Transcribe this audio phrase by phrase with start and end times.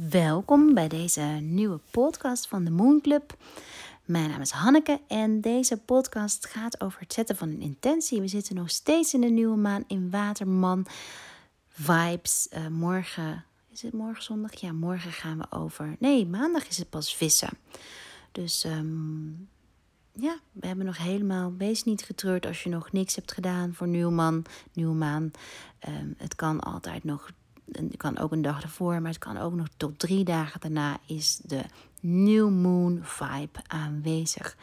[0.00, 3.36] Welkom bij deze nieuwe podcast van de Moon Club.
[4.04, 8.20] Mijn naam is Hanneke en deze podcast gaat over het zetten van een intentie.
[8.20, 10.86] We zitten nog steeds in de nieuwe maan in Waterman.
[11.68, 12.48] Vibes.
[12.52, 14.54] Uh, morgen, is het morgen zondag?
[14.54, 15.96] Ja, morgen gaan we over.
[15.98, 17.50] Nee, maandag is het pas vissen.
[18.32, 19.48] Dus um,
[20.12, 21.54] ja, we hebben nog helemaal.
[21.56, 25.30] Wees niet getreurd als je nog niks hebt gedaan voor nieuwe man, nieuwe maan.
[25.88, 27.30] Um, het kan altijd nog
[27.72, 30.98] het kan ook een dag ervoor, maar het kan ook nog tot drie dagen daarna
[31.06, 31.60] is de
[32.00, 34.56] new moon vibe aanwezig.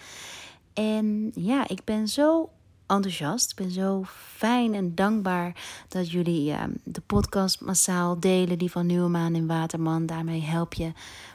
[0.74, 2.50] En ja, ik ben zo
[2.88, 3.52] enthousiast.
[3.52, 4.04] Ik ben zo
[4.36, 5.56] fijn en dankbaar
[5.88, 10.06] dat jullie uh, de podcast massaal delen, die van Nieuwe Maan in Waterman.
[10.06, 10.92] Daarmee help je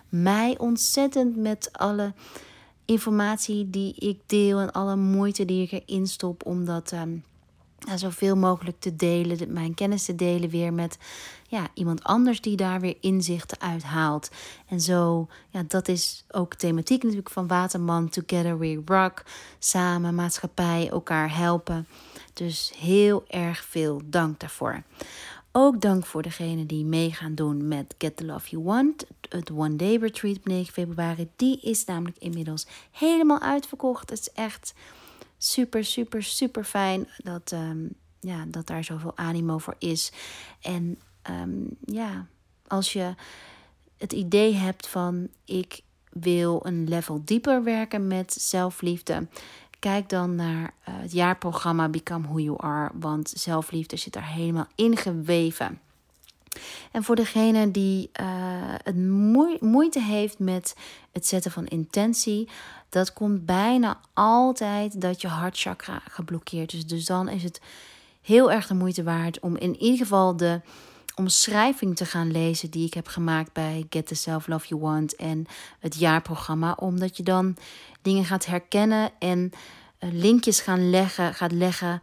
[0.09, 2.13] mij ontzettend met alle
[2.85, 7.25] informatie die ik deel en alle moeite die ik erin stop om dat um,
[7.95, 10.99] zoveel mogelijk te delen, mijn kennis te delen weer met
[11.49, 14.31] ja, iemand anders die daar weer inzichten uit haalt.
[14.69, 19.23] En zo, ja, dat is ook thematiek natuurlijk van Waterman, Together We Rock,
[19.59, 21.87] samen, maatschappij, elkaar helpen.
[22.33, 24.83] Dus heel erg veel dank daarvoor.
[25.53, 29.07] Ook dank voor degene die mee gaan doen met Get the Love You Want.
[29.29, 31.29] Het One Day Retreat op 9 februari.
[31.37, 34.11] Die is namelijk inmiddels helemaal uitverkocht.
[34.11, 34.75] Het is echt
[35.39, 40.13] super, super, super fijn dat, um, ja, dat daar zoveel animo voor is.
[40.61, 40.99] En
[41.31, 42.27] um, ja,
[42.67, 43.15] als je
[43.97, 49.27] het idee hebt van ik wil een level dieper werken met zelfliefde.
[49.79, 54.67] Kijk dan naar uh, het jaarprogramma Become Who You Are, want zelfliefde zit daar helemaal
[54.75, 55.81] ingeweven.
[56.93, 58.27] En voor degene die uh,
[58.83, 58.97] het
[59.61, 60.77] moeite heeft met
[61.13, 62.49] het zetten van intentie,
[62.89, 66.87] dat komt bijna altijd dat je hartchakra geblokkeerd is.
[66.87, 67.61] Dus dan is het
[68.23, 70.61] heel erg de moeite waard om in ieder geval de
[71.15, 75.17] omschrijving te gaan lezen die ik heb gemaakt bij Get the Self Love You Want
[75.17, 75.47] en
[75.79, 77.57] het jaarprogramma, omdat je dan
[78.03, 79.51] dingen gaat herkennen en
[80.01, 82.03] uh, linkjes gaan leggen, gaat leggen.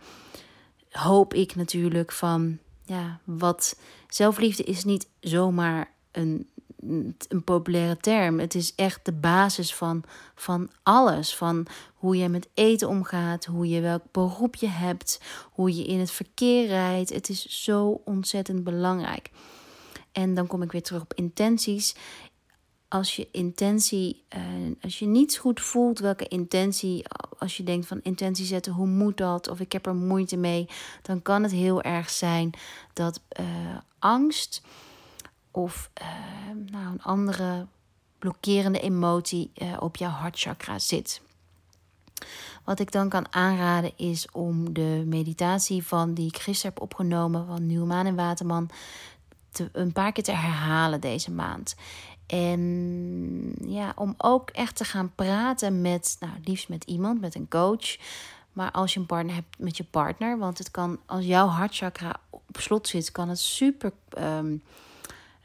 [0.91, 6.47] Hoop ik natuurlijk van ja, wat zelfliefde is niet zomaar een
[7.27, 8.39] een populaire term.
[8.39, 10.03] Het is echt de basis van,
[10.35, 11.35] van alles.
[11.35, 15.21] Van hoe je met eten omgaat, hoe je welk beroep je hebt,
[15.51, 17.09] hoe je in het verkeer rijdt.
[17.09, 19.29] Het is zo ontzettend belangrijk.
[20.11, 21.95] En dan kom ik weer terug op intenties.
[22.93, 24.41] Als je intentie, uh,
[24.81, 27.05] als je niets goed voelt, welke intentie,
[27.39, 29.49] als je denkt van intentie zetten, hoe moet dat?
[29.49, 30.67] Of ik heb er moeite mee,
[31.01, 32.51] dan kan het heel erg zijn
[32.93, 33.45] dat uh,
[33.99, 34.61] angst
[35.51, 36.07] of uh,
[36.71, 37.65] nou, een andere
[38.19, 41.21] blokkerende emotie op jouw hartchakra zit.
[42.63, 47.45] Wat ik dan kan aanraden is om de meditatie van die ik gisteren heb opgenomen
[47.45, 48.69] van Nieuwmaan en Waterman
[49.51, 51.75] te, een paar keer te herhalen deze maand.
[52.33, 57.47] En ja, om ook echt te gaan praten met, nou, liefst met iemand, met een
[57.49, 57.97] coach.
[58.53, 60.37] Maar als je een partner hebt, met je partner.
[60.37, 64.63] Want het kan, als jouw hartchakra op slot zit, kan het super um,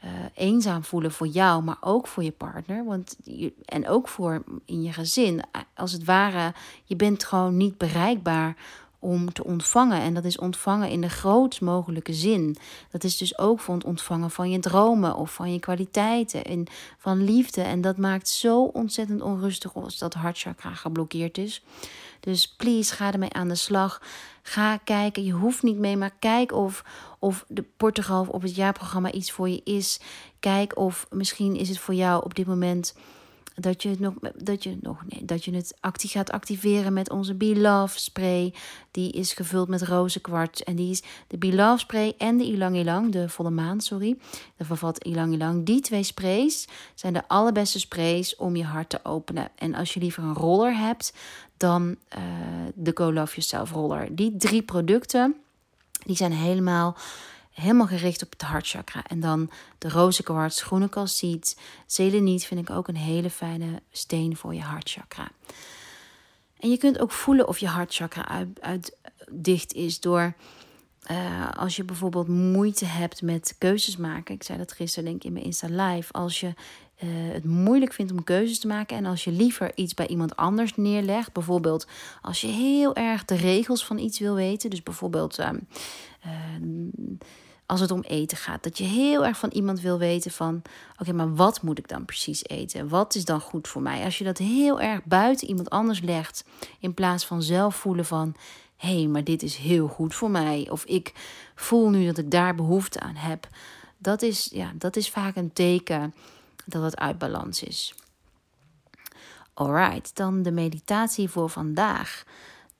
[0.03, 2.85] uh, eenzaam voelen voor jou, maar ook voor je partner.
[2.85, 5.41] Want je, en ook voor in je gezin.
[5.73, 8.55] Als het ware, je bent gewoon niet bereikbaar
[8.99, 10.01] om te ontvangen.
[10.01, 12.57] En dat is ontvangen in de grootst mogelijke zin.
[12.91, 16.67] Dat is dus ook voor het ontvangen van je dromen of van je kwaliteiten en
[16.97, 17.61] van liefde.
[17.61, 21.63] En dat maakt zo ontzettend onrustig als dat hartchakra geblokkeerd is.
[22.19, 24.01] Dus please, ga ermee aan de slag.
[24.41, 25.23] Ga kijken.
[25.23, 26.83] Je hoeft niet mee, maar kijk of,
[27.19, 29.99] of de Portugal of het jaarprogramma iets voor je is.
[30.39, 32.93] Kijk of misschien is het voor jou op dit moment
[33.59, 37.09] dat je het nog dat je nog nee, dat je het actie gaat activeren met
[37.09, 38.53] onze Love spray.
[38.91, 43.11] Die is gevuld met rozenkwarts en die is de Love spray en de Ilang Ilang,
[43.11, 44.17] de volle maan, sorry.
[44.57, 45.65] Dat vervat Ilang Ilang.
[45.65, 49.49] Die twee sprays zijn de allerbeste sprays om je hart te openen.
[49.55, 51.13] En als je liever een roller hebt,
[51.57, 52.23] dan uh,
[52.73, 54.15] de Go Love Yourself roller.
[54.15, 55.35] Die drie producten,
[56.05, 56.97] die zijn helemaal
[57.59, 59.03] helemaal gericht op het hartchakra.
[59.07, 64.53] En dan de rozenkwarts, groene calciet, seleniet vind ik ook een hele fijne steen voor
[64.53, 65.31] je hartchakra.
[66.59, 68.97] En je kunt ook voelen of je hartchakra uit,
[69.31, 70.33] dicht is door
[71.11, 74.35] uh, als je bijvoorbeeld moeite hebt met keuzes maken.
[74.35, 76.13] Ik zei dat gisteren denk ik in mijn Insta live.
[76.13, 76.53] Als je uh,
[77.33, 80.75] het moeilijk vindt om keuzes te maken en als je liever iets bij iemand anders
[80.75, 81.87] neerlegt, bijvoorbeeld
[82.21, 85.49] als je heel erg de regels van iets wil weten, dus bijvoorbeeld uh,
[87.69, 88.63] als het om eten gaat.
[88.63, 90.61] Dat je heel erg van iemand wil weten van...
[90.97, 92.87] oké, maar wat moet ik dan precies eten?
[92.87, 94.03] Wat is dan goed voor mij?
[94.03, 96.43] Als je dat heel erg buiten iemand anders legt...
[96.79, 98.35] in plaats van zelf voelen van...
[98.75, 100.67] hé, hey, maar dit is heel goed voor mij.
[100.69, 101.13] Of ik
[101.55, 103.47] voel nu dat ik daar behoefte aan heb.
[103.97, 106.13] Dat is, ja, dat is vaak een teken
[106.65, 107.93] dat het uit balans is.
[109.53, 112.23] Alright, dan de meditatie voor vandaag.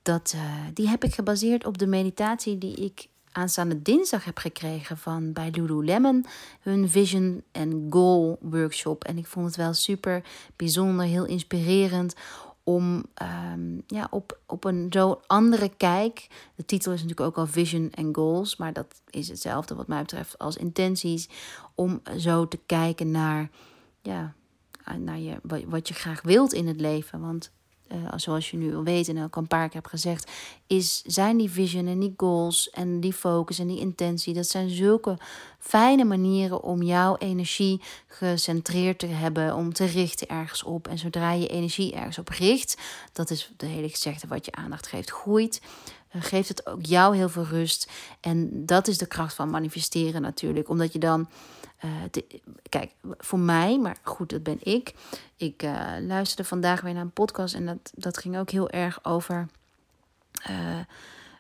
[0.02, 0.42] Dat, uh,
[0.74, 5.50] die heb ik gebaseerd op de meditatie die ik aanstaande dinsdag heb gekregen van bij
[5.52, 6.26] Lululemon.
[6.62, 9.04] Hun Vision and Goal workshop.
[9.04, 10.24] En ik vond het wel super
[10.56, 12.16] bijzonder, heel inspirerend
[12.64, 13.04] om
[13.54, 16.28] um, ja, op, op een zo andere kijk.
[16.56, 20.02] De titel is natuurlijk ook al Vision and Goals, maar dat is hetzelfde wat mij
[20.02, 21.30] betreft als intenties.
[21.76, 23.50] Om zo te kijken naar,
[24.02, 24.34] ja,
[24.98, 27.20] naar je, wat je graag wilt in het leven.
[27.20, 27.52] Want
[27.94, 30.32] uh, zoals je nu al weet en ook een paar keer heb gezegd,
[30.68, 34.70] is, zijn die vision en die goals en die focus en die intentie, dat zijn
[34.70, 35.18] zulke
[35.60, 40.88] fijne manieren om jouw energie gecentreerd te hebben, om te richten ergens op.
[40.88, 42.78] En zodra je energie ergens op richt,
[43.14, 45.62] dat is de hele gezegde wat je aandacht geeft, groeit.
[46.10, 47.92] Geeft het ook jou heel veel rust.
[48.20, 50.70] En dat is de kracht van manifesteren natuurlijk.
[50.70, 51.30] Omdat je dan
[51.86, 52.22] uh,
[52.70, 54.94] kijk, voor mij, maar goed, dat ben ik.
[55.36, 59.06] Ik uh, luisterde vandaag weer naar een podcast en dat, dat ging ook heel erg
[59.06, 59.48] over
[60.50, 60.80] uh,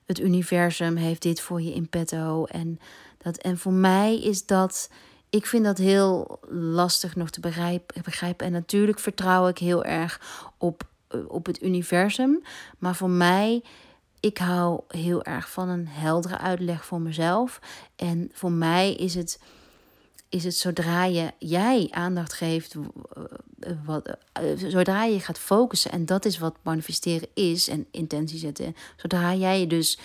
[0.06, 2.46] het universum heeft dit voor je in petto.
[2.46, 2.80] En,
[3.18, 4.90] dat, en voor mij is dat,
[5.30, 8.02] ik vind dat heel lastig nog te begrijpen.
[8.04, 8.46] begrijpen.
[8.46, 10.84] En natuurlijk vertrouw ik heel erg op,
[11.28, 12.44] op het universum.
[12.78, 13.64] Maar voor mij
[14.20, 17.60] ik hou heel erg van een heldere uitleg voor mezelf.
[17.96, 19.40] En voor mij is het
[20.30, 22.76] is het zodra je jij aandacht geeft,
[23.60, 28.40] eh, wat, eh, zodra je gaat focussen, en dat is wat manifesteren is en intentie
[28.40, 30.00] zetten, zodra jij je dus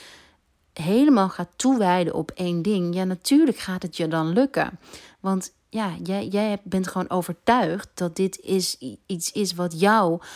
[0.73, 4.79] helemaal gaat toewijden op één ding, ja, natuurlijk gaat het je dan lukken.
[5.21, 8.77] Want ja, jij, jij bent gewoon overtuigd dat dit is
[9.07, 10.29] iets is wat jouw eh,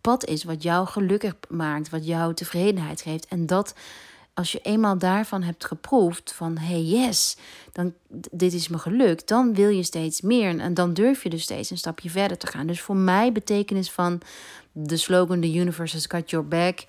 [0.00, 3.26] pad is, wat jou gelukkig maakt, wat jou tevredenheid geeft.
[3.26, 3.74] En dat
[4.34, 7.36] als je eenmaal daarvan hebt geproefd van hey yes,
[7.72, 7.94] dan
[8.30, 11.70] dit is me gelukt, dan wil je steeds meer en dan durf je dus steeds
[11.70, 12.66] een stapje verder te gaan.
[12.66, 14.20] Dus voor mij betekenis van
[14.72, 16.84] de slogan The universe has got your back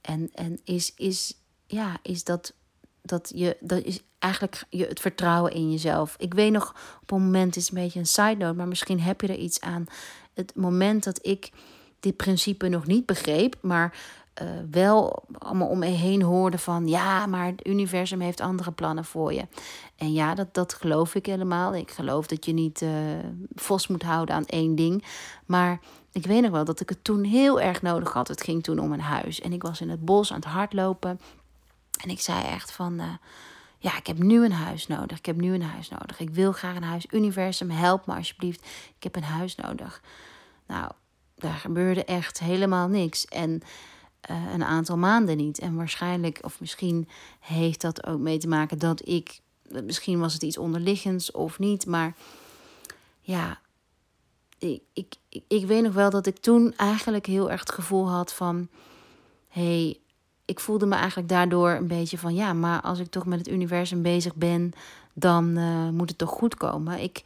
[0.00, 1.34] en, en is, is,
[1.66, 2.52] ja, is dat,
[3.02, 6.14] dat je dat is eigenlijk je, het vertrouwen in jezelf.
[6.18, 9.20] Ik weet nog op een moment is een beetje een side note, maar misschien heb
[9.20, 9.86] je er iets aan.
[10.34, 11.50] Het moment dat ik
[12.04, 13.96] dit principe nog niet begreep, maar
[14.42, 19.04] uh, wel allemaal om me heen hoorde van ja, maar het universum heeft andere plannen
[19.04, 19.46] voor je.
[19.96, 21.74] En ja, dat, dat geloof ik helemaal.
[21.74, 22.90] Ik geloof dat je niet uh,
[23.54, 25.04] vast moet houden aan één ding.
[25.46, 25.80] Maar
[26.12, 28.28] ik weet nog wel dat ik het toen heel erg nodig had.
[28.28, 29.40] Het ging toen om een huis.
[29.40, 31.20] En ik was in het bos aan het hardlopen.
[32.02, 33.00] En ik zei echt van.
[33.00, 33.04] Uh,
[33.78, 35.18] ja, ik heb nu een huis nodig.
[35.18, 36.20] Ik heb nu een huis nodig.
[36.20, 37.06] Ik wil graag een huis.
[37.10, 38.66] Universum, help me alsjeblieft.
[38.96, 40.02] Ik heb een huis nodig.
[40.66, 40.90] Nou,
[41.34, 43.24] daar gebeurde echt helemaal niks.
[43.24, 43.62] En
[44.30, 45.58] uh, een aantal maanden niet.
[45.58, 47.08] En waarschijnlijk, of misschien
[47.40, 49.40] heeft dat ook mee te maken dat ik,
[49.82, 52.14] misschien was het iets onderliggends of niet, maar
[53.20, 53.58] ja,
[54.58, 55.14] ik, ik,
[55.48, 58.68] ik, weet nog wel dat ik toen eigenlijk heel erg het gevoel had van,
[59.48, 59.98] hey,
[60.44, 63.48] ik voelde me eigenlijk daardoor een beetje van, ja, maar als ik toch met het
[63.48, 64.72] universum bezig ben,
[65.12, 66.98] dan uh, moet het toch goed komen.
[66.98, 67.22] Ik,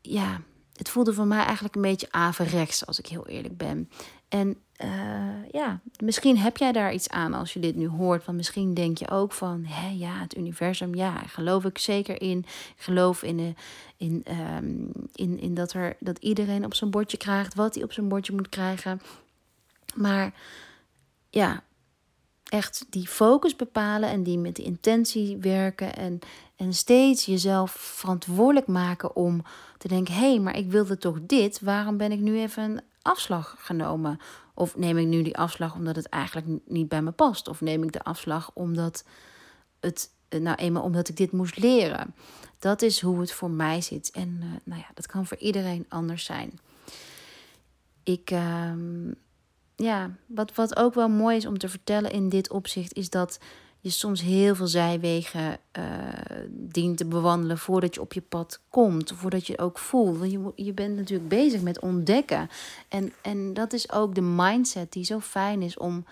[0.00, 0.40] ja,
[0.78, 3.90] het voelde voor mij eigenlijk een beetje averechts, als ik heel eerlijk ben.
[4.28, 8.24] En uh, ja, misschien heb jij daar iets aan als je dit nu hoort.
[8.24, 12.38] Want misschien denk je ook van, hé, ja, het universum, ja, geloof ik zeker in.
[12.76, 13.54] Ik geloof in, de,
[13.96, 14.24] in,
[14.56, 18.08] um, in, in dat, er, dat iedereen op zijn bordje krijgt wat hij op zijn
[18.08, 19.00] bordje moet krijgen.
[19.94, 20.32] Maar
[21.30, 21.62] ja,
[22.44, 25.96] echt die focus bepalen en die met de intentie werken.
[25.96, 26.18] En,
[26.58, 29.42] en steeds jezelf verantwoordelijk maken om
[29.76, 31.60] te denken: hé, hey, maar ik wilde toch dit.
[31.60, 34.18] Waarom ben ik nu even een afslag genomen?
[34.54, 37.48] Of neem ik nu die afslag omdat het eigenlijk niet bij me past?
[37.48, 39.04] Of neem ik de afslag omdat
[39.80, 42.14] het, eh, nou eenmaal omdat ik dit moest leren?
[42.58, 44.10] Dat is hoe het voor mij zit.
[44.10, 46.58] En uh, nou ja, dat kan voor iedereen anders zijn.
[48.02, 48.72] Ik, uh,
[49.76, 53.38] ja, wat, wat ook wel mooi is om te vertellen in dit opzicht, is dat
[53.80, 55.84] je soms heel veel zijwegen uh,
[56.50, 59.12] dient te bewandelen voordat je op je pad komt.
[59.14, 60.18] Voordat je ook voelt.
[60.18, 62.50] Want je, je bent natuurlijk bezig met ontdekken.
[62.88, 66.04] En, en dat is ook de mindset die zo fijn is om,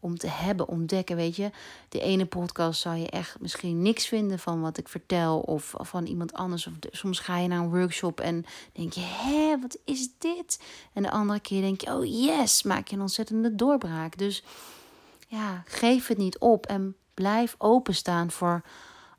[0.00, 1.16] om te hebben, ontdekken.
[1.16, 1.50] Weet je,
[1.88, 5.40] de ene podcast zou je echt misschien niks vinden van wat ik vertel.
[5.40, 6.66] Of van iemand anders.
[6.66, 10.60] Of soms ga je naar een workshop en denk je, hé, wat is dit?
[10.92, 14.18] En de andere keer denk je, oh yes, maak je een ontzettende doorbraak.
[14.18, 14.42] Dus
[15.28, 18.62] ja, geef het niet op en Blijf openstaan voor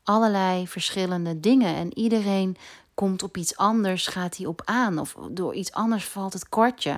[0.03, 1.75] allerlei verschillende dingen.
[1.75, 2.57] En iedereen
[2.93, 4.99] komt op iets anders, gaat hij op aan.
[4.99, 6.97] Of door iets anders valt het kortje.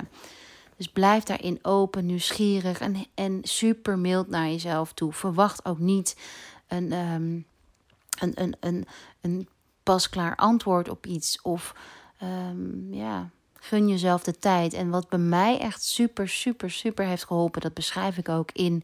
[0.78, 5.14] Dus blijf daarin open, nieuwsgierig en, en super mild naar jezelf toe.
[5.14, 6.18] Verwacht ook niet
[6.68, 7.46] een, um,
[8.20, 8.88] een, een, een,
[9.22, 9.48] een
[9.84, 11.42] pasklaar antwoord op iets.
[11.42, 11.76] Of
[12.18, 14.74] ehm, ja, gun jezelf de tijd.
[14.74, 18.84] En wat bij mij echt super, super, super heeft geholpen, dat beschrijf ik ook in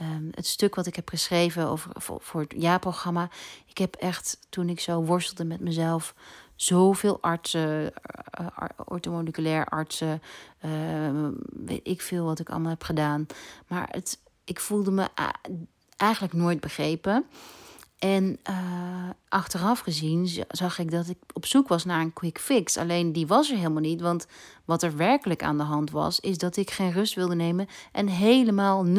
[0.00, 3.28] ehm, het stuk wat ik heb geschreven over, voor, voor het jaarprogramma.
[3.66, 6.14] Ik heb echt, toen ik zo worstelde met mezelf,
[6.56, 7.92] zoveel artsen,
[8.40, 8.46] uh,
[8.84, 10.22] orthomoleculair artsen,
[10.64, 13.26] uh, weet ik veel wat ik allemaal heb gedaan.
[13.66, 15.08] Maar het, ik voelde me
[15.96, 17.26] eigenlijk nooit begrepen.
[18.00, 22.76] En uh, achteraf gezien zag ik dat ik op zoek was naar een quick fix.
[22.76, 24.00] Alleen die was er helemaal niet.
[24.00, 24.26] Want
[24.64, 28.06] wat er werkelijk aan de hand was, is dat ik geen rust wilde nemen en
[28.06, 28.92] helemaal 0,0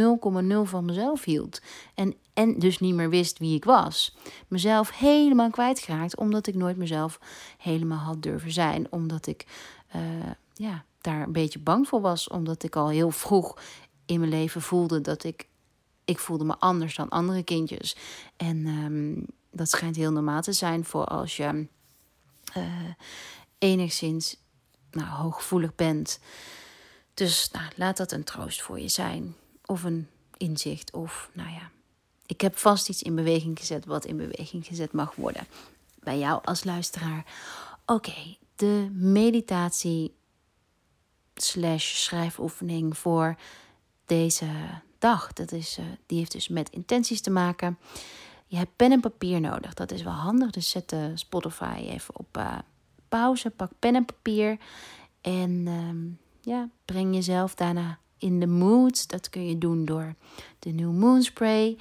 [0.64, 1.62] van mezelf hield.
[1.96, 4.16] En, en dus niet meer wist wie ik was.
[4.48, 7.20] Mezelf helemaal kwijtgeraakt, omdat ik nooit mezelf
[7.58, 8.88] helemaal had durven zijn.
[8.90, 9.46] Omdat ik
[9.96, 10.02] uh,
[10.54, 12.28] ja, daar een beetje bang voor was.
[12.28, 13.58] Omdat ik al heel vroeg
[14.06, 15.48] in mijn leven voelde dat ik
[16.12, 17.96] ik voelde me anders dan andere kindjes.
[18.38, 21.68] En um, dat schijnt heel normaal te zijn voor als je
[22.58, 22.66] uh,
[23.58, 24.38] enigszins
[24.92, 26.20] nou, hooggevoelig bent.
[27.14, 29.36] Dus nou, laat dat een troost voor je zijn.
[29.66, 30.94] Of een inzicht.
[30.94, 31.72] Of nou ja,
[32.26, 35.48] ik heb vast iets in beweging gezet wat in beweging gezet mag worden.
[36.00, 37.26] Bij jou als luisteraar.
[37.86, 40.14] Oké, de meditatie
[41.36, 43.36] slash schrijfoefening voor
[44.06, 44.46] deze
[45.02, 45.34] dag.
[45.34, 47.78] Dat is, uh, die heeft dus met intenties te maken.
[48.48, 49.74] Je hebt pen en papier nodig.
[49.74, 50.50] Dat is wel handig.
[50.52, 52.58] Dus zet de Spotify even op uh,
[53.10, 53.50] pauze.
[53.50, 54.58] Pak pen en papier.
[55.22, 59.10] En um, ja, breng jezelf daarna in de mood.
[59.10, 60.16] Dat kun je doen door
[60.60, 61.78] de New Moon Spray.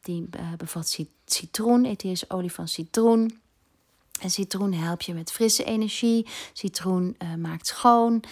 [0.00, 3.40] Die uh, bevat citroen, etherische olie van citroen.
[4.20, 6.26] En citroen helpt je met frisse energie.
[6.52, 8.22] Citroen maakt schoon.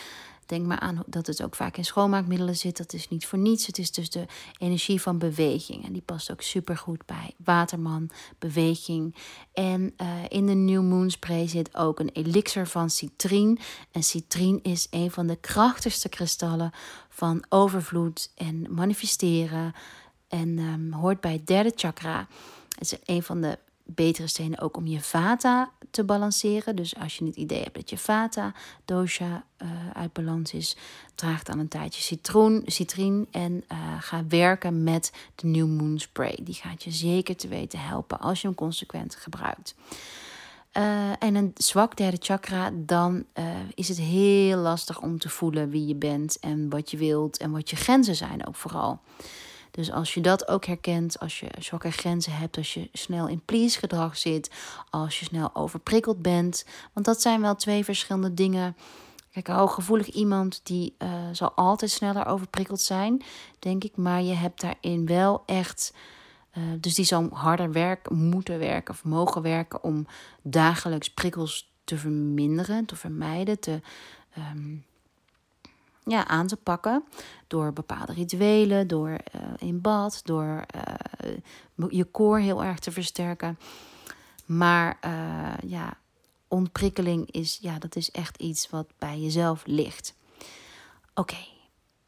[0.51, 2.77] Denk maar aan dat het ook vaak in schoonmaakmiddelen zit.
[2.77, 3.67] Dat is niet voor niets.
[3.67, 4.27] Het is dus de
[4.59, 5.85] energie van beweging.
[5.85, 9.15] En die past ook super goed bij Waterman, beweging.
[9.53, 13.59] En uh, in de New Moon Spray zit ook een elixir van citrien.
[13.91, 16.71] En citrien is een van de krachtigste kristallen
[17.09, 19.73] van overvloed en manifesteren.
[20.29, 22.29] En um, hoort bij het derde chakra.
[22.79, 23.59] Het is een van de
[23.95, 26.77] betere stenen ook om je vata te balanceren.
[26.77, 28.53] Dus als je het idee hebt dat je vata
[28.85, 30.77] dosha uh, uit balans is,
[31.15, 36.39] draag dan een tijdje citroen, citrien en uh, ga werken met de New Moon Spray.
[36.43, 39.75] Die gaat je zeker te weten helpen als je hem consequent gebruikt.
[40.77, 43.25] Uh, en een zwak derde chakra, dan
[43.75, 47.51] is het heel lastig om te voelen wie je bent en wat je wilt en
[47.51, 49.01] wat je grenzen zijn ook vooral.
[49.71, 53.45] Dus als je dat ook herkent, als je zwakke grenzen hebt, als je snel in
[53.45, 54.51] please gedrag zit,
[54.91, 58.77] als je snel overprikkeld bent, want dat zijn wel twee verschillende dingen.
[59.33, 63.23] Kijk, een hooggevoelig iemand die uh, zal altijd sneller overprikkeld zijn,
[63.59, 65.95] denk ik, maar je hebt daarin wel echt.
[66.59, 70.07] Uh, dus die zal harder werken, moeten werken of mogen werken om
[70.43, 73.81] dagelijks prikkels te verminderen, te vermijden, te,
[74.39, 74.85] um,
[76.11, 77.05] ja, aan te pakken.
[77.47, 80.65] Door bepaalde rituelen, door uh, in bad, door
[81.77, 83.59] uh, je koor heel erg te versterken.
[84.47, 85.99] Maar uh, ja,
[86.49, 90.15] ontprikkeling is, ja, dat is echt iets wat bij jezelf ligt.
[91.15, 91.47] Oké,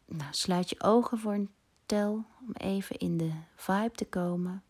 [0.07, 1.51] nou sluit je ogen voor een
[1.87, 4.63] tel om even in de vibe te komen.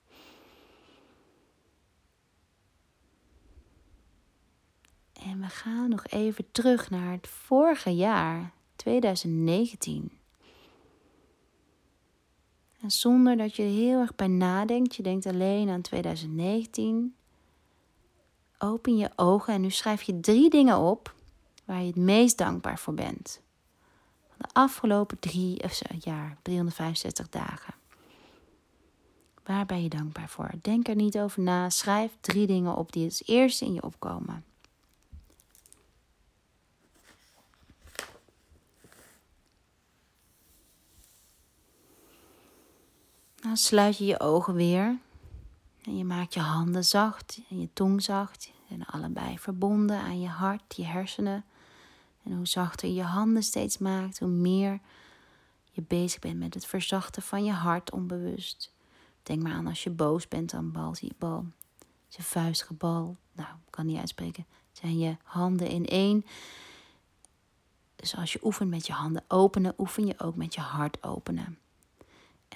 [5.12, 10.11] En we gaan nog even terug naar het vorige jaar, 2019.
[12.81, 17.15] En zonder dat je er heel erg bij nadenkt, je denkt alleen aan 2019.
[18.59, 21.15] Open je ogen en nu schrijf je drie dingen op
[21.65, 23.41] waar je het meest dankbaar voor bent.
[24.29, 27.75] Van de afgelopen drie of jaar, 365 dagen.
[29.45, 30.51] Waar ben je dankbaar voor?
[30.62, 31.71] Denk er niet over na.
[31.71, 34.45] Schrijf drie dingen op die het eerste in je opkomen.
[43.43, 44.99] Dan sluit je je ogen weer.
[45.85, 48.53] En je maakt je handen zacht en je tong zacht.
[48.69, 51.45] En allebei verbonden aan je hart, je hersenen.
[52.23, 54.81] En hoe zachter je handen steeds maakt, hoe meer
[55.71, 58.73] je bezig bent met het verzachten van je hart onbewust.
[59.23, 61.47] Denk maar aan als je boos bent, dan bal je bal.
[62.09, 63.17] Je vuist gebal.
[63.33, 64.47] Nou, kan niet uitspreken.
[64.73, 66.25] Zijn je handen in één.
[67.97, 71.59] Dus als je oefent met je handen openen, oefen je ook met je hart openen.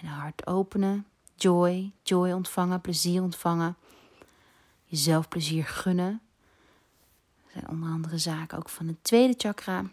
[0.01, 3.77] En hart openen, joy, joy ontvangen, plezier ontvangen.
[4.85, 6.21] Jezelf plezier gunnen.
[7.43, 9.85] Dat zijn onder andere zaken ook van het tweede chakra.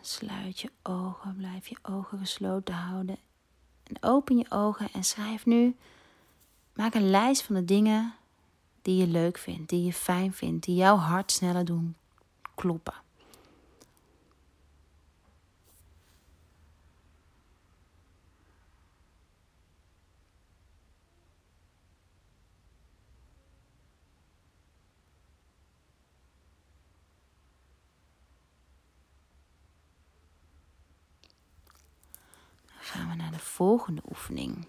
[0.00, 3.16] Sluit je ogen, blijf je ogen gesloten houden.
[3.82, 5.76] En open je ogen en schrijf nu.
[6.72, 8.14] Maak een lijst van de dingen
[8.82, 11.96] die je leuk vindt, die je fijn vindt, die jouw hart sneller doen
[12.54, 12.94] kloppen.
[32.98, 34.66] gaan we naar de volgende oefening.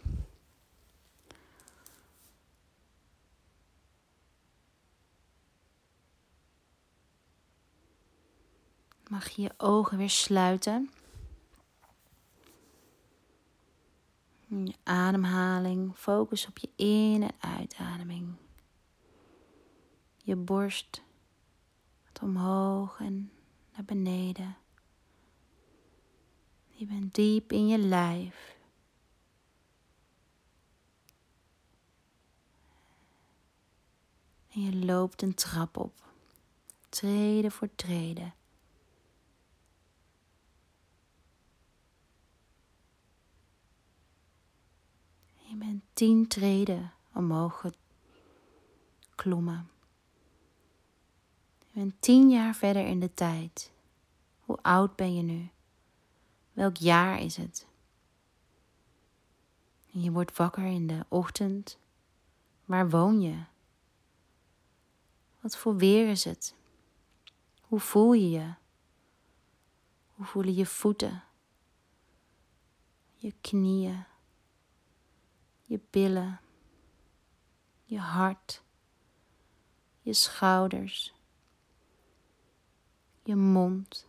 [9.10, 10.91] Mag je je ogen weer sluiten.
[14.48, 18.36] Je ademhaling, focus op je in- en uitademing.
[20.17, 21.03] Je borst
[22.03, 23.31] gaat omhoog en
[23.74, 24.58] naar beneden.
[26.67, 28.58] Je bent diep in je lijf.
[34.50, 35.94] En je loopt een trap op,
[36.89, 38.34] treden voor treden.
[45.36, 47.65] Je bent tien treden omhoog
[49.10, 49.70] geklommen.
[51.60, 53.72] Je bent tien jaar verder in de tijd.
[54.39, 55.50] Hoe oud ben je nu?
[56.53, 57.68] Welk jaar is het?
[59.91, 61.77] je wordt wakker in de ochtend.
[62.65, 63.38] Waar woon je?
[65.41, 66.55] Wat voor weer is het?
[67.62, 68.53] Hoe voel je je?
[70.15, 71.24] Hoe voelen je voeten?
[73.15, 74.05] Je knieën?
[75.62, 76.39] Je billen?
[77.84, 78.63] Je hart?
[80.01, 81.13] Je schouders?
[83.24, 84.08] Je mond?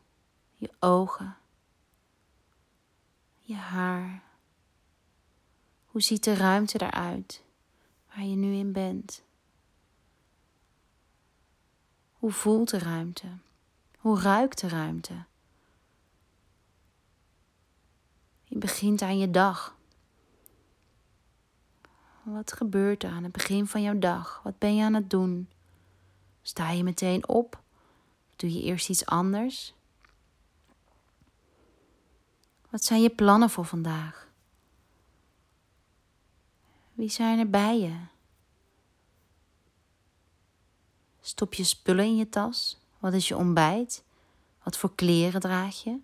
[0.57, 1.41] Je ogen?
[3.51, 4.23] je haar.
[5.85, 7.43] Hoe ziet de ruimte eruit
[8.09, 9.23] waar je nu in bent?
[12.21, 13.27] Hoe voelt de ruimte?
[13.99, 15.25] Hoe ruikt de ruimte?
[18.45, 19.77] Je begint aan je dag.
[22.23, 24.41] Wat gebeurt er aan het begin van jouw dag?
[24.45, 25.49] Wat ben je aan het doen?
[26.43, 27.61] Sta je meteen op?
[28.37, 29.75] Doe je eerst iets anders?
[32.71, 34.29] Wat zijn je plannen voor vandaag?
[36.93, 37.97] Wie zijn er bij je?
[41.21, 42.79] Stop je spullen in je tas?
[42.99, 44.05] Wat is je ontbijt?
[44.63, 45.99] Wat voor kleren draag je?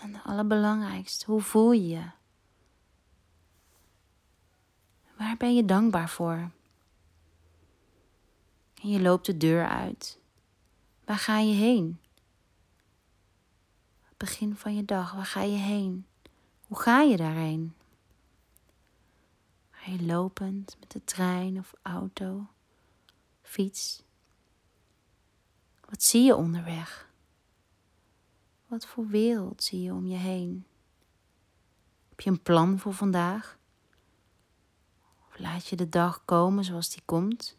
[0.00, 2.10] En het allerbelangrijkste, hoe voel je je?
[5.16, 6.50] Waar ben je dankbaar voor?
[8.82, 10.18] En je loopt de deur uit.
[11.04, 11.98] Waar ga je heen?
[14.18, 15.12] begin van je dag.
[15.12, 16.06] Waar ga je heen?
[16.66, 17.74] Hoe ga je daarheen?
[19.88, 22.46] Ga je lopend met de trein of auto,
[23.42, 24.02] fiets?
[25.88, 27.10] Wat zie je onderweg?
[28.66, 30.66] Wat voor wereld zie je om je heen?
[32.08, 33.58] Heb je een plan voor vandaag?
[35.28, 37.56] Of laat je de dag komen zoals die komt?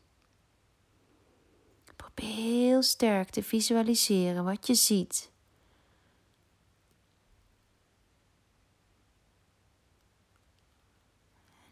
[1.96, 5.32] Probeer heel sterk te visualiseren wat je ziet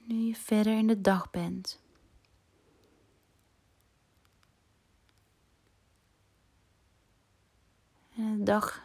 [0.08, 1.82] nu je verder in de dag bent.
[8.15, 8.84] En de dag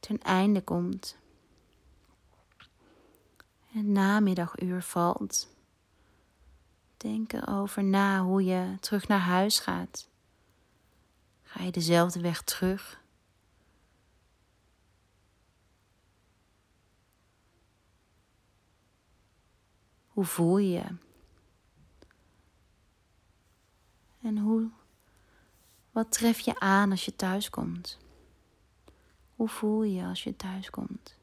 [0.00, 1.16] ten einde komt.
[3.72, 5.48] En het namiddaguur valt.
[6.96, 10.08] Denk erover na hoe je terug naar huis gaat.
[11.42, 13.03] Ga je dezelfde weg terug?
[20.14, 20.84] Hoe voel je je?
[24.22, 24.70] En hoe,
[25.90, 27.98] wat tref je aan als je thuis komt?
[29.36, 31.16] Hoe voel je je als je thuis komt?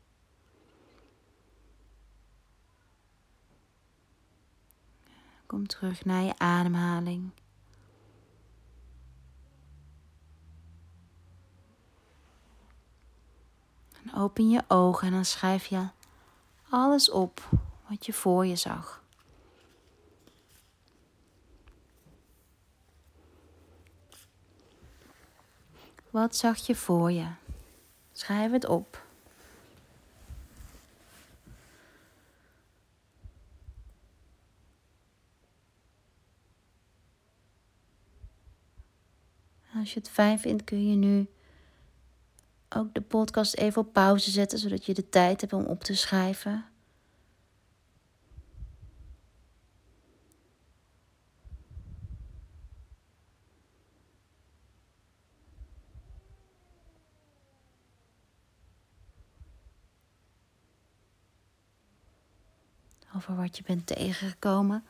[5.45, 7.31] Kom terug naar je ademhaling.
[14.03, 15.87] En open je ogen en dan schrijf je
[16.69, 17.49] alles op
[17.91, 19.03] wat je voor je zag.
[26.09, 27.27] Wat zag je voor je?
[28.11, 29.05] Schrijf het op.
[39.75, 41.29] Als je het fijn vindt, kun je nu
[42.69, 45.95] ook de podcast even op pauze zetten, zodat je de tijd hebt om op te
[45.95, 46.70] schrijven.
[63.21, 64.83] Over wat je bent tegengekomen.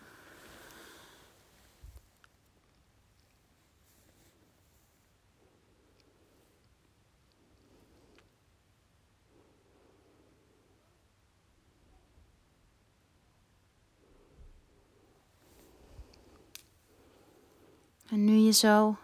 [18.09, 18.97] En nu je zo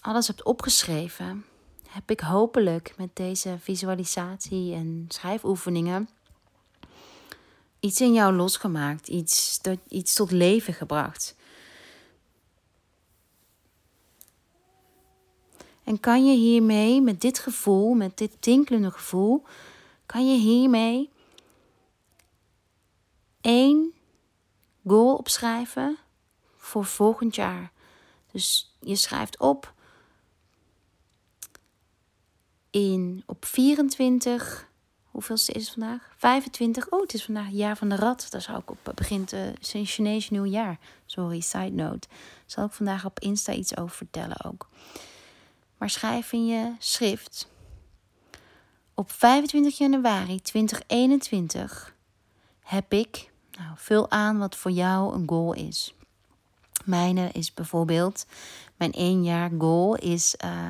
[0.00, 1.44] alles hebt opgeschreven,
[1.88, 6.08] heb ik hopelijk met deze visualisatie en schrijfoefeningen
[7.80, 11.36] iets in jou losgemaakt, iets, tot, iets tot leven gebracht.
[15.84, 19.42] En kan je hiermee, met dit gevoel, met dit tinkelende gevoel,
[20.06, 21.10] kan je hiermee
[23.40, 23.92] één
[24.86, 25.98] goal opschrijven
[26.56, 27.72] voor volgend jaar.
[28.32, 29.74] Dus je schrijft op
[32.70, 34.69] in op 24.
[35.10, 36.12] Hoeveel is het vandaag?
[36.16, 36.88] 25.
[36.90, 38.26] Oh, het is vandaag het jaar van de rat.
[38.30, 40.78] Daar zou ik op begint uh, Chinees nieuwjaar.
[41.06, 42.08] Sorry, side note.
[42.46, 44.68] Zal ik vandaag op Insta iets over vertellen ook.
[45.78, 47.48] Maar schrijf in je schrift.
[48.94, 51.94] Op 25 januari 2021
[52.60, 55.94] heb ik, nou, vul aan wat voor jou een goal is.
[56.84, 58.26] Mijne is bijvoorbeeld,
[58.76, 60.68] mijn één jaar goal is uh,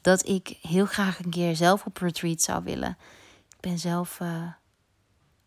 [0.00, 2.96] dat ik heel graag een keer zelf op retreat zou willen.
[3.64, 4.52] Ben zelf uh,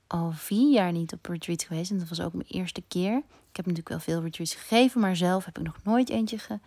[0.07, 3.17] al vier jaar niet op retreat geweest en dat was ook mijn eerste keer.
[3.17, 6.59] Ik heb natuurlijk wel veel retreats gegeven, maar zelf heb ik nog nooit eentje ge,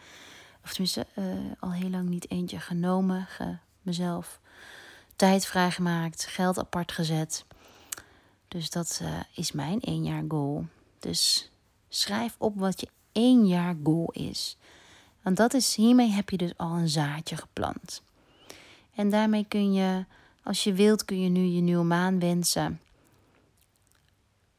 [0.65, 1.25] of tenminste uh,
[1.59, 4.41] al heel lang niet eentje genomen, ge, mezelf
[5.17, 7.45] tijd vrijgemaakt, geld apart gezet.
[8.49, 10.67] Dus dat uh, is mijn één jaar goal.
[10.99, 11.51] Dus
[11.89, 14.57] schrijf op wat je één jaar goal is.
[15.23, 18.03] Want dat is, hiermee heb je dus al een zaadje geplant.
[18.95, 20.05] En daarmee kun je,
[20.43, 22.81] als je wilt, kun je nu je nieuwe maan wensen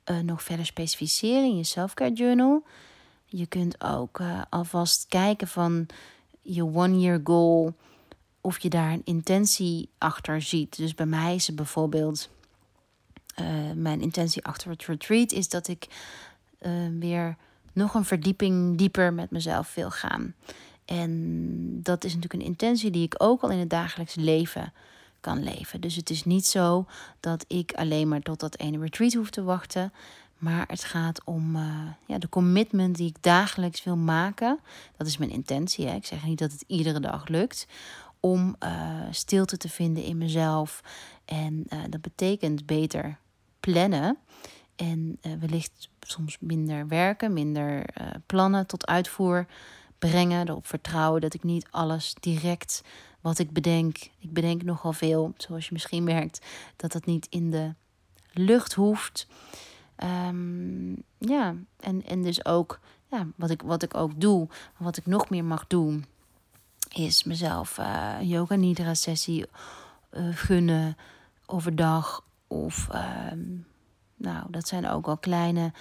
[0.06, 2.64] uh, nog verder specificeren in je selfcare journal.
[3.26, 5.88] Je kunt ook uh, alvast kijken van
[6.42, 7.74] je one year goal
[8.42, 10.78] of je daar een intentie achter ziet.
[10.78, 12.30] Dus bij mij is het bijvoorbeeld
[13.42, 15.88] uh, mijn intentie achter het retreat is dat ik
[17.00, 17.38] weer
[17.74, 20.36] nog een verdieping dieper met mezelf wil gaan.
[20.86, 24.74] En dat is natuurlijk een intentie die ik ook al in het dagelijks leven
[25.22, 25.82] kan leven.
[25.82, 26.86] Dus het is niet zo
[27.20, 29.94] dat ik alleen maar tot dat ene retreat hoef te wachten.
[30.38, 31.64] Maar het gaat om uh,
[32.06, 34.60] ja, de commitment die ik dagelijks wil maken.
[34.98, 35.88] Dat is mijn intentie.
[35.88, 35.96] Hè.
[35.96, 37.68] Ik zeg niet dat het iedere dag lukt.
[38.20, 40.82] Om uh, stilte te vinden in mezelf.
[41.26, 43.18] En uh, dat betekent beter
[43.60, 44.18] plannen.
[44.76, 47.86] En wellicht soms minder werken, minder
[48.26, 49.46] plannen tot uitvoer
[50.00, 50.48] brengen.
[50.48, 52.82] Erop vertrouwen dat ik niet alles direct
[53.22, 53.98] wat ik bedenk.
[54.20, 57.74] Ik bedenk nogal veel, zoals je misschien merkt, dat dat niet in de
[58.34, 59.28] lucht hoeft.
[60.28, 65.06] Um, ja, en, en dus ook ja, wat, ik, wat ik ook doe, wat ik
[65.06, 66.06] nog meer mag doen,
[66.94, 69.46] is mezelf een yoga nidra sessie
[70.32, 70.98] gunnen
[71.46, 72.88] overdag of
[73.32, 73.66] um,
[74.16, 75.74] nou, dat zijn ook al kleine.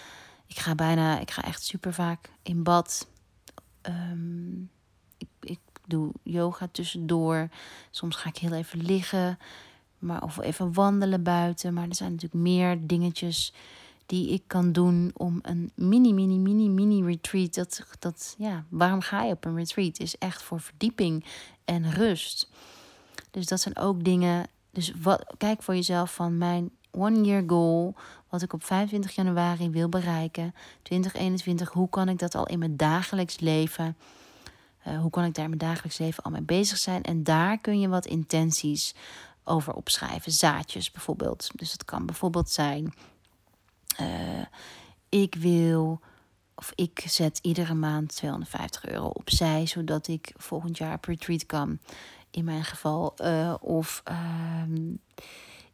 [0.46, 3.08] Ik ga bijna, ik ga echt super vaak in bad.
[3.82, 3.90] Ik
[5.90, 7.48] doe yoga tussendoor.
[7.90, 9.38] Soms ga ik heel even liggen.
[9.98, 11.74] Maar, of even wandelen buiten.
[11.74, 13.52] Maar er zijn natuurlijk meer dingetjes
[14.06, 17.54] die ik kan doen om een mini, mini, mini, mini retreat.
[17.54, 19.98] Dat, dat, ja, waarom ga je op een retreat?
[19.98, 21.24] Is echt voor verdieping
[21.64, 22.50] en rust.
[23.30, 24.46] Dus dat zijn ook dingen.
[24.70, 27.94] Dus wat, kijk voor jezelf van mijn one year goal,
[28.28, 32.76] wat ik op 25 januari wil bereiken, 2021, hoe kan ik dat al in mijn
[32.76, 33.96] dagelijks leven,
[34.86, 37.02] uh, hoe kan ik daar mijn dagelijks leven al mee bezig zijn?
[37.02, 38.94] En daar kun je wat intenties
[39.44, 41.50] over opschrijven, zaadjes bijvoorbeeld.
[41.54, 42.94] Dus dat kan bijvoorbeeld zijn,
[44.00, 44.44] uh,
[45.08, 46.00] ik wil
[46.60, 51.78] of ik zet iedere maand 250 euro opzij, zodat ik volgend jaar op retreat kan.
[52.30, 53.14] In mijn geval.
[53.22, 54.62] Uh, of uh,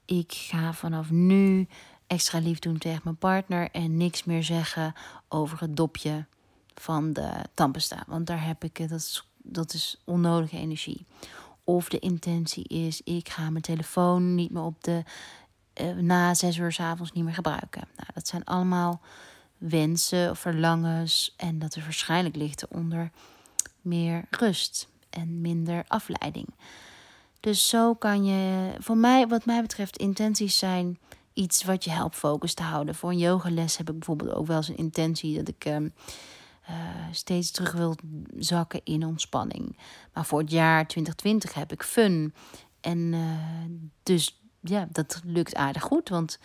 [0.05, 1.69] ik ga vanaf nu
[2.07, 4.95] extra lief doen tegen mijn partner en niks meer zeggen
[5.29, 6.27] over het dopje
[6.81, 8.05] van de tandpasta.
[8.07, 11.07] Want daar heb ik, dat is, dat is onnodige energie.
[11.65, 15.03] Of de intentie is, ik ga mijn telefoon niet meer op de,
[15.81, 17.89] uh, na zes uur s avonds niet meer gebruiken.
[17.97, 19.01] Nou, dat zijn allemaal
[19.59, 21.35] wensen of verlangens.
[21.37, 23.11] En dat er waarschijnlijk ligt onder
[23.81, 26.47] meer rust en minder afleiding.
[27.41, 30.99] Dus zo kan je, voor mij, wat mij betreft, intenties zijn
[31.33, 32.95] iets wat je helpt focus te houden.
[32.95, 35.65] Voor een yogales heb ik bijvoorbeeld ook wel eens een intentie dat ik
[36.71, 36.77] uh,
[37.11, 37.97] steeds terug wil
[38.39, 39.79] zakken in ontspanning.
[40.13, 42.35] Maar voor het jaar 2020 heb ik fun.
[42.81, 43.21] En uh,
[44.03, 46.09] dus ja, dat lukt aardig goed.
[46.09, 46.39] Want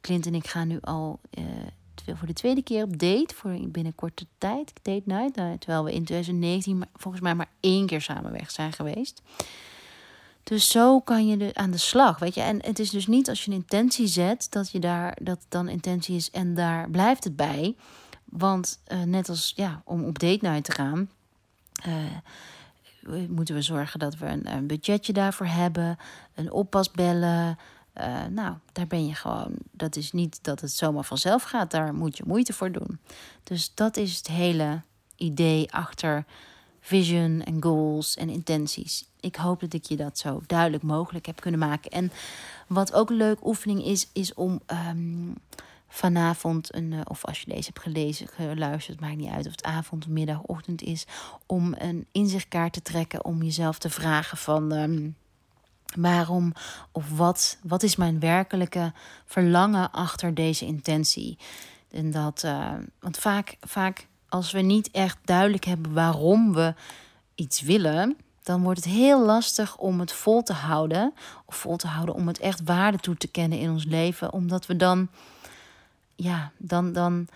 [0.00, 1.44] Clint en ik gaan nu al uh,
[2.16, 4.72] voor de tweede keer op date voor binnen korte tijd.
[4.82, 5.34] Date night.
[5.34, 9.22] Terwijl we in 2019 volgens mij maar één keer samen weg zijn geweest.
[10.44, 12.40] Dus zo kan je er aan de slag, weet je.
[12.40, 15.68] En het is dus niet als je een intentie zet dat je daar dat dan
[15.68, 17.76] intentie is en daar blijft het bij.
[18.30, 21.10] Want uh, net als ja, om op date night te gaan,
[21.86, 25.98] uh, moeten we zorgen dat we een, een, budgetje daarvoor hebben,
[26.34, 27.58] een oppas bellen.
[28.30, 29.52] Nou, daar ben je gewoon.
[29.70, 31.70] Dat is niet dat het zomaar vanzelf gaat.
[31.70, 32.98] Daar moet je moeite voor doen.
[33.42, 34.82] Dus dat is het hele
[35.16, 36.24] idee achter
[36.80, 39.04] vision en goals en intenties.
[39.20, 41.90] Ik hoop dat ik je dat zo duidelijk mogelijk heb kunnen maken.
[41.90, 42.12] En
[42.66, 45.34] wat ook een leuke oefening is, is om um,
[45.92, 49.64] vanavond, een, uh, of als je deze hebt gelezen, geluisterd, maakt niet uit of het
[49.64, 51.06] avond, middag, ochtend is,
[51.46, 54.72] om een inzichtkaart te trekken om jezelf te vragen van.
[54.72, 55.16] Um,
[55.96, 56.52] waarom
[56.92, 58.92] of wat, wat is mijn werkelijke
[59.24, 61.38] verlangen achter deze intentie?
[61.90, 66.74] En dat, uh, want vaak, vaak als we niet echt duidelijk hebben waarom we
[67.34, 71.12] iets willen, dan wordt het heel lastig om het vol te houden.
[71.44, 74.32] Of vol te houden om het echt waarde toe te kennen in ons leven.
[74.32, 75.08] Omdat we dan,
[76.22, 77.28] ja, dan, dan.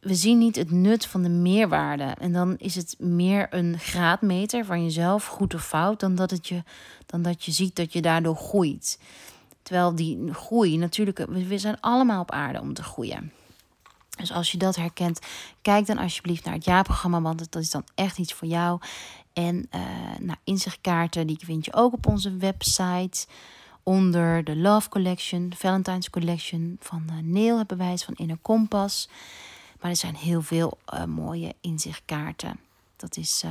[0.00, 2.14] We zien niet het nut van de meerwaarde.
[2.18, 6.48] En dan is het meer een graadmeter van jezelf, goed of fout, dan dat, het
[6.48, 6.62] je,
[7.06, 8.98] dan dat je ziet dat je daardoor groeit.
[9.62, 13.32] Terwijl die groei natuurlijk, we zijn allemaal op aarde om te groeien.
[14.16, 15.18] Dus als je dat herkent,
[15.62, 18.80] kijk dan alsjeblieft naar het jaarprogramma, want dat is dan echt iets voor jou.
[19.32, 19.80] En uh,
[20.18, 23.26] nou, inzichtkaarten, die vind je ook op onze website.
[23.84, 29.08] Onder de Love Collection, Valentine's Collection van uh, Neil hebben wij van Inner Compass.
[29.80, 32.60] Maar er zijn heel veel uh, mooie inzichtkaarten.
[32.96, 33.44] Dat is,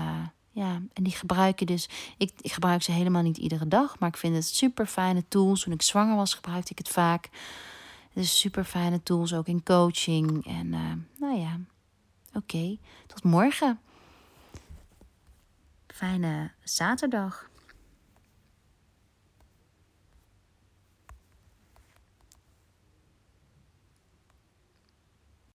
[0.51, 1.89] ja, en die gebruik je dus.
[2.17, 5.63] Ik, ik gebruik ze helemaal niet iedere dag, maar ik vind het super fijne tools.
[5.63, 7.29] Toen ik zwanger was, gebruikte ik het vaak.
[8.13, 10.45] Het is super fijne tools ook in coaching.
[10.45, 10.69] En
[11.19, 11.59] nou ja,
[12.33, 12.77] oké.
[13.07, 13.79] Tot morgen.
[15.87, 17.49] Fijne zaterdag.